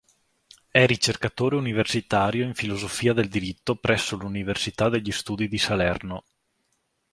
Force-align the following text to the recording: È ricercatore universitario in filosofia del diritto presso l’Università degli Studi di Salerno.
È 0.67 0.83
ricercatore 0.83 1.55
universitario 1.57 2.43
in 2.43 2.55
filosofia 2.55 3.13
del 3.13 3.27
diritto 3.29 3.75
presso 3.75 4.15
l’Università 4.17 4.89
degli 4.89 5.11
Studi 5.11 5.47
di 5.47 5.59
Salerno. 5.59 6.23